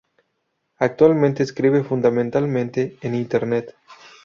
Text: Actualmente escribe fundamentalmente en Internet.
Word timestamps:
Actualmente 0.79 1.43
escribe 1.43 1.83
fundamentalmente 1.83 2.97
en 3.03 3.13
Internet. 3.13 3.75